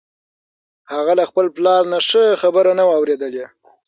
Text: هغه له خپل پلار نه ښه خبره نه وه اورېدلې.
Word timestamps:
هغه 0.93 1.13
له 1.19 1.23
خپل 1.29 1.45
پلار 1.55 1.83
نه 1.91 1.99
ښه 2.07 2.23
خبره 2.41 2.71
نه 2.79 2.83
وه 2.87 2.93
اورېدلې. 2.99 3.45